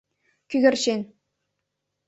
—Кӧгӧрчен. 0.49 1.01